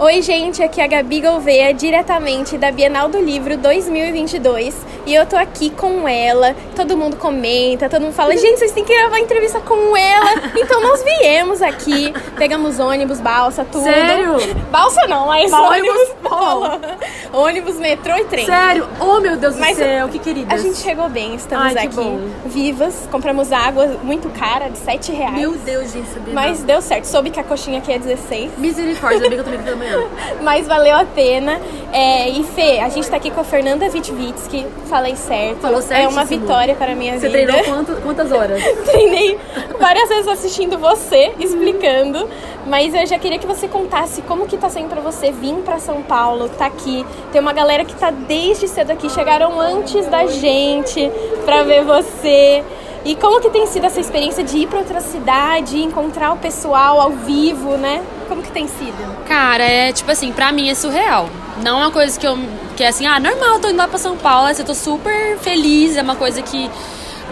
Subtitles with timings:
[0.00, 4.74] Oi, gente, aqui é a Gabi Gouveia, diretamente da Bienal do Livro 2022.
[5.04, 6.56] E eu tô aqui com ela.
[6.74, 10.40] Todo mundo comenta, todo mundo fala: gente, vocês têm que gravar entrevista com ela.
[10.56, 13.84] Então nós viemos aqui, pegamos ônibus, balsa, tudo.
[13.84, 14.38] Sério?
[14.70, 16.08] Balsa não, mas ônibus,
[16.40, 16.90] ônibus,
[17.32, 18.46] ônibus, metrô e trem.
[18.46, 18.88] Sério?
[19.00, 20.54] Oh, meu Deus Mas do céu, que querida.
[20.54, 23.08] A gente chegou bem, estamos Ai, aqui vivas.
[23.10, 25.36] Compramos água muito cara, de 7 reais.
[25.36, 26.66] Meu Deus, gente, sabia Mas não.
[26.66, 27.04] deu certo.
[27.04, 28.52] Soube que a coxinha aqui é 16.
[28.58, 30.04] Misericórdia, tomei café da manhã.
[30.42, 31.60] Mas valeu a pena.
[31.92, 34.66] É, e Fê, a gente tá aqui com a Fernanda Vitvitsky.
[34.86, 35.60] Falei certo.
[35.60, 37.52] Falou É uma vitória para a minha Você vida.
[37.52, 38.62] treinou quanto- quantas horas?
[38.86, 39.38] Treinei
[39.78, 42.28] várias vezes assistindo você, explicando.
[42.66, 45.78] Mas eu já queria que você contasse como que tá sendo pra você vir pra
[45.78, 47.04] São Paulo, tá aqui.
[47.32, 51.10] Tem uma galera que tá desde cedo aqui, chegaram antes da gente
[51.44, 52.62] pra ver você.
[53.04, 57.00] E como que tem sido essa experiência de ir pra outra cidade, encontrar o pessoal
[57.00, 58.02] ao vivo, né?
[58.28, 59.24] Como que tem sido?
[59.26, 61.28] Cara, é tipo assim, pra mim é surreal.
[61.62, 62.38] Não é uma coisa que eu.
[62.76, 65.38] que é assim, ah, normal, tô indo lá pra São Paulo, assim, eu tô super
[65.38, 66.70] feliz, é uma coisa que.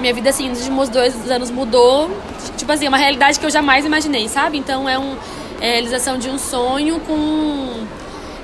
[0.01, 2.11] Minha vida, assim, nos últimos dois anos mudou.
[2.57, 4.59] Tipo assim, é uma realidade que eu jamais imaginei, sabe?
[4.59, 5.17] Então é um.
[5.61, 7.85] É a realização de um sonho com.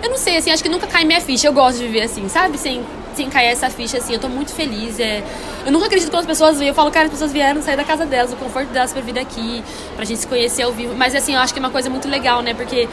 [0.03, 1.47] Eu não sei, assim, acho que nunca cai minha ficha.
[1.47, 2.59] Eu gosto de viver assim, sabe?
[2.59, 2.83] Sem,
[3.15, 4.13] sem cair essa ficha, assim.
[4.13, 4.99] Eu tô muito feliz.
[5.01, 5.23] É...
[5.65, 6.69] Eu nunca acredito quando as pessoas vêm.
[6.69, 9.19] Eu falo, cara, as pessoas vieram sair da casa delas, do conforto delas pra vir
[9.19, 9.63] aqui,
[9.97, 10.95] pra gente se conhecer ao vivo.
[10.95, 12.53] Mas, assim, eu acho que é uma coisa muito legal, né?
[12.53, 12.89] Porque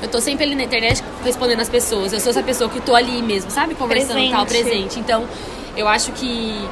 [0.00, 2.12] eu tô sempre ali na internet respondendo as pessoas.
[2.12, 3.74] Eu sou essa pessoa que tô ali mesmo, sabe?
[3.74, 4.70] Conversando e tal, Presente.
[4.70, 5.00] presente.
[5.00, 5.24] Então,
[5.76, 6.66] eu acho que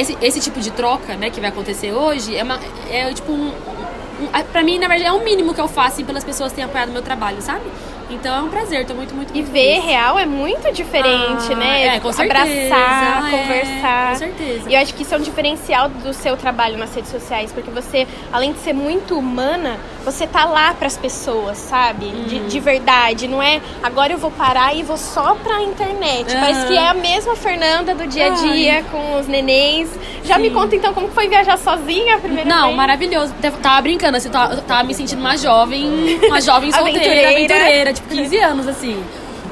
[0.00, 2.58] esse, esse tipo de troca, né, que vai acontecer hoje, é, uma,
[2.90, 6.04] é tipo um, um- Pra mim, na verdade, é o mínimo que eu faço assim,
[6.04, 7.62] pelas pessoas que têm apoiado o meu trabalho, sabe?
[8.10, 9.84] Então é um prazer, tô muito, muito, E muito ver feliz.
[9.84, 11.96] real é muito diferente, Ah, né?
[11.96, 14.10] é, com certeza, Abraçar, é, conversar.
[14.12, 14.70] com certeza.
[14.70, 17.70] E eu acho que isso é um diferencial do seu trabalho nas redes sociais, porque
[17.70, 22.06] você, além de ser muito humana, você tá lá pras pessoas, sabe?
[22.10, 22.46] De, Uhum.
[22.48, 23.26] de verdade.
[23.26, 26.34] Não é agora eu vou parar e vou só pra internet.
[26.36, 26.66] Mas Aham.
[26.66, 29.88] que é a mesma Fernanda do dia a dia, com os nenéns.
[30.24, 30.54] Já me Sim.
[30.54, 32.76] conta então como foi viajar sozinha a primeira Não, vez?
[32.76, 33.34] maravilhoso.
[33.42, 36.98] Eu Tava brincando, assim, tava, tava me sentindo uma jovem, uma jovem solteira,
[37.28, 37.30] Aventureira.
[37.54, 39.02] aventureira, tipo 15 anos, assim.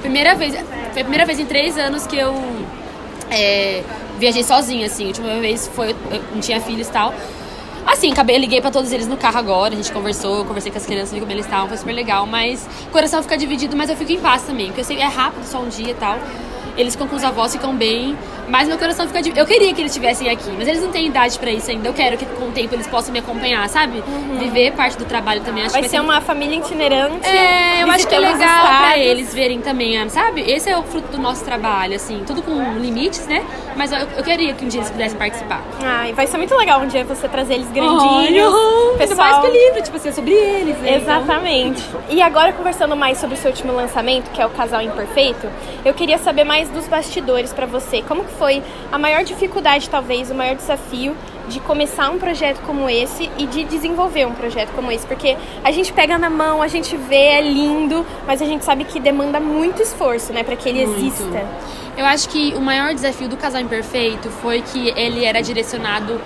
[0.00, 0.54] Primeira vez,
[0.92, 2.34] foi a primeira vez em três anos que eu
[3.30, 3.82] é,
[4.18, 5.04] viajei sozinha, assim.
[5.04, 7.14] A última vez foi, eu não tinha filhos e tal.
[7.86, 10.86] Assim, acabei, liguei pra todos eles no carro agora, a gente conversou, conversei com as
[10.86, 13.96] crianças, vi como eles estavam, foi super legal, mas o coração fica dividido, mas eu
[13.96, 16.18] fico em paz também, porque eu sei é rápido, só um dia e tal.
[16.76, 18.16] Eles ficam com os avós, ficam bem,
[18.48, 19.40] mas meu coração fica dividido.
[19.40, 21.88] Eu queria que eles estivessem aqui, mas eles não têm idade pra isso ainda.
[21.88, 24.02] Eu quero que com o tempo eles possam me acompanhar, sabe?
[24.38, 25.64] Viver parte do trabalho também.
[25.64, 27.26] Acho Vai que ser uma família itinerante.
[27.28, 30.42] é, eu acho que é legal pra eles verem também, ah, sabe?
[30.42, 33.44] Esse é o fruto do nosso trabalho, assim, tudo com limites, né?
[33.76, 35.62] Mas eu, eu queria que um dia eles pudessem participar.
[35.82, 38.46] Ai, vai ser muito legal um dia você trazer eles grandinhos.
[38.52, 40.96] aham, Ainda mais que o livro, tipo assim, é sobre eles, né?
[40.96, 41.82] Então, Exatamente.
[42.10, 45.48] E agora, conversando mais sobre o seu último lançamento, que é o Casal Imperfeito,
[45.84, 48.02] eu queria saber mais dos bastidores pra você.
[48.02, 51.16] Como que foi a maior dificuldade, talvez, o maior desafio
[51.48, 55.06] de começar um projeto como esse e de desenvolver um projeto como esse?
[55.06, 58.84] Porque a gente pega na mão, a gente vê, é lindo, mas a gente sabe
[58.84, 61.00] que demanda muito esforço, né, pra que ele Muito.
[61.00, 61.46] exista.
[61.96, 66.20] Eu acho que o maior desafio do Casal Imperfeito foi que ele era direcionado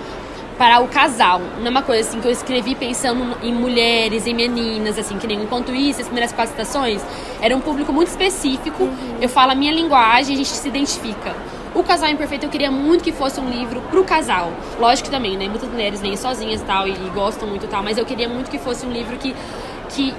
[0.57, 1.39] para o casal.
[1.59, 5.27] Não é uma coisa assim que eu escrevi pensando em mulheres, em meninas, assim, que
[5.27, 7.05] nem enquanto isso, as primeiras quatro estações,
[7.41, 8.89] era um público muito específico.
[9.21, 11.35] Eu falo a minha linguagem, a gente se identifica.
[11.75, 14.51] O Casal Imperfeito eu queria muito que fosse um livro pro casal.
[14.79, 15.47] Lógico também, né?
[15.47, 18.49] Muitas mulheres vêm sozinhas e tal, e gostam muito e tal, mas eu queria muito
[18.49, 19.35] que fosse um livro que.
[19.89, 20.13] que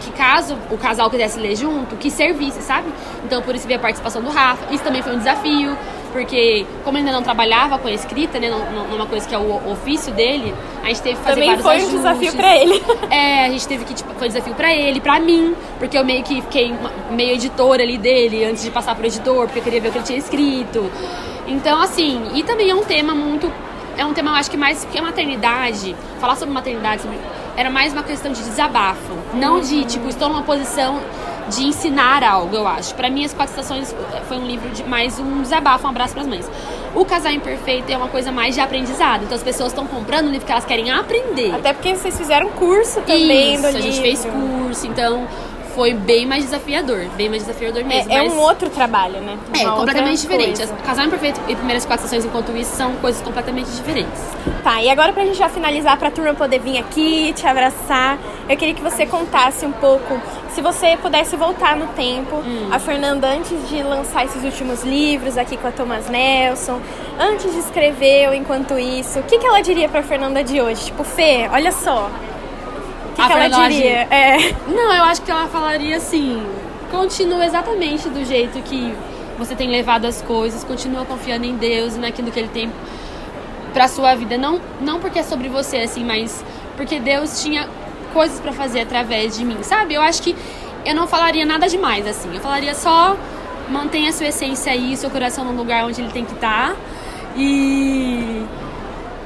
[0.00, 2.92] que caso o casal quisesse ler junto, que servisse, sabe?
[3.24, 4.74] Então por isso veio a participação do Rafa.
[4.74, 5.74] Isso também foi um desafio,
[6.14, 8.48] porque como ele ainda não trabalhava com a escrita, né,
[8.88, 10.54] numa coisa que é o ofício dele,
[10.84, 11.96] a gente teve que fazer Também vários foi um ajustes.
[11.98, 12.82] desafio pra ele.
[13.10, 16.04] É, a gente teve que, tipo, foi um desafio pra ele, pra mim, porque eu
[16.04, 16.72] meio que fiquei
[17.10, 19.98] meio editora ali dele antes de passar pro editor, porque eu queria ver o que
[19.98, 20.88] ele tinha escrito.
[21.48, 23.52] Então, assim, e também é um tema muito.
[23.98, 27.18] É um tema, eu acho que mais que a maternidade, falar sobre maternidade, sobre-
[27.56, 31.00] era mais uma questão de desabafo, não de, tipo, estou numa posição
[31.48, 32.94] de ensinar algo, eu acho.
[32.94, 33.94] Pra mim, As Quatro Estações
[34.28, 36.48] foi um livro de mais um desabafo, um abraço pras mães.
[36.94, 40.30] O Casal Imperfeito é uma coisa mais de aprendizado, então as pessoas estão comprando o
[40.30, 41.52] livro que elas querem aprender.
[41.54, 44.02] Até porque vocês fizeram curso também Isso, do a gente livro.
[44.02, 45.26] fez curso, então
[45.74, 48.10] foi bem mais desafiador, bem mais desafiador mesmo.
[48.12, 49.36] É, é mas um outro trabalho, né?
[49.54, 50.56] é Uma completamente outra diferente.
[50.58, 50.74] coisa.
[50.84, 54.20] Casal Imperfeito e Primeiras Quatro Estações Enquanto Isso são coisas completamente diferentes.
[54.62, 58.18] Tá, e agora pra gente já finalizar, pra turma poder vir aqui, te abraçar,
[58.48, 60.18] eu queria que você contasse um pouco,
[60.50, 62.68] se você pudesse voltar no tempo, Hum.
[62.70, 66.80] a Fernanda antes de lançar esses últimos livros aqui com a Thomas Nelson,
[67.18, 70.86] antes de escrever ou enquanto isso, o que, que ela diria pra Fernanda de hoje?
[70.86, 72.10] Tipo, Fê, olha só.
[73.14, 74.08] Que, A que ela Fernanda diria?
[74.10, 74.54] É.
[74.68, 76.44] Não, eu acho que ela falaria assim.
[76.90, 78.94] continua exatamente do jeito que
[79.38, 82.72] você tem levado as coisas, continua confiando em Deus e naquilo que Ele tem
[83.72, 84.38] pra sua vida.
[84.38, 86.44] Não, não porque é sobre você, assim, mas
[86.76, 87.68] porque Deus tinha
[88.12, 89.94] coisas pra fazer através de mim, sabe?
[89.94, 90.36] Eu acho que
[90.84, 92.32] eu não falaria nada demais, assim.
[92.34, 93.16] Eu falaria só
[93.68, 96.74] mantenha a sua essência aí, seu coração no lugar onde ele tem que estar.
[97.36, 98.44] E.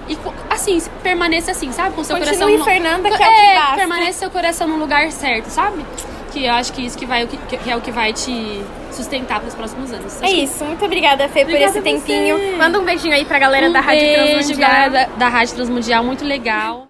[0.08, 0.16] E
[0.50, 1.94] assim, permaneça assim, sabe?
[1.94, 2.58] Com seu Continue, coração.
[2.58, 3.76] no- Fernanda, que é o que basta.
[3.76, 5.84] permaneça seu coração no lugar certo, sabe?
[6.32, 8.62] Que eu acho que isso que, vai, que, que é o que vai te
[8.92, 10.20] sustentar pros próximos anos.
[10.20, 10.64] É Acho que- isso.
[10.64, 12.36] Muito obrigada, Fê, por Obrigada esse a tempinho.
[12.38, 12.56] você.
[12.56, 14.70] Manda um beijinho aí pra galera um da Rádio beijo, Transmundial.
[14.70, 16.84] galera da, da Rádio Transmundial, muito legal.